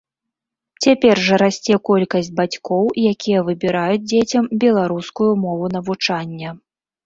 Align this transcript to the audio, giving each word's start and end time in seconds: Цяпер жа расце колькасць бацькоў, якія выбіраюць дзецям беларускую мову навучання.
Цяпер 0.85 1.15
жа 1.25 1.37
расце 1.41 1.75
колькасць 1.89 2.31
бацькоў, 2.41 2.89
якія 3.11 3.45
выбіраюць 3.53 4.03
дзецям 4.09 4.51
беларускую 4.67 5.31
мову 5.47 5.65
навучання. 5.79 6.49